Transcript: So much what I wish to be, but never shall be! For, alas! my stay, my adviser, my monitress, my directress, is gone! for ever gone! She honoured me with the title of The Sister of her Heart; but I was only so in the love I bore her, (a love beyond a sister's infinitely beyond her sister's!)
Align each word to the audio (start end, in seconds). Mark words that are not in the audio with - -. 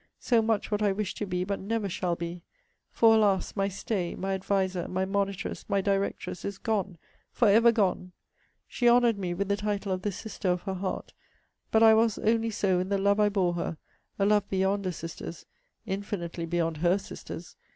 So 0.17 0.41
much 0.41 0.71
what 0.71 0.81
I 0.81 0.91
wish 0.91 1.13
to 1.13 1.27
be, 1.27 1.43
but 1.43 1.59
never 1.59 1.87
shall 1.87 2.15
be! 2.15 2.41
For, 2.89 3.13
alas! 3.13 3.55
my 3.55 3.67
stay, 3.67 4.15
my 4.15 4.33
adviser, 4.33 4.87
my 4.87 5.05
monitress, 5.05 5.63
my 5.69 5.79
directress, 5.79 6.43
is 6.43 6.57
gone! 6.57 6.97
for 7.31 7.47
ever 7.47 7.71
gone! 7.71 8.11
She 8.67 8.89
honoured 8.89 9.19
me 9.19 9.35
with 9.35 9.47
the 9.47 9.55
title 9.57 9.91
of 9.91 10.01
The 10.01 10.11
Sister 10.11 10.49
of 10.49 10.63
her 10.63 10.73
Heart; 10.73 11.13
but 11.69 11.83
I 11.83 11.93
was 11.93 12.17
only 12.17 12.49
so 12.49 12.79
in 12.79 12.89
the 12.89 12.97
love 12.97 13.19
I 13.19 13.29
bore 13.29 13.53
her, 13.53 13.77
(a 14.17 14.25
love 14.25 14.49
beyond 14.49 14.87
a 14.87 14.91
sister's 14.91 15.45
infinitely 15.85 16.47
beyond 16.47 16.77
her 16.77 16.97
sister's!) 16.97 17.55